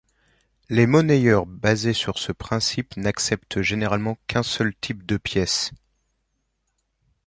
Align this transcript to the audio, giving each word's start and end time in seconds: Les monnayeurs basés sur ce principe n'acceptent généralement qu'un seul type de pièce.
Les 0.67 0.87
monnayeurs 0.87 1.45
basés 1.45 1.93
sur 1.93 2.17
ce 2.17 2.31
principe 2.31 2.97
n'acceptent 2.97 3.61
généralement 3.61 4.17
qu'un 4.25 4.41
seul 4.41 4.73
type 4.75 5.05
de 5.05 5.17
pièce. 5.17 5.69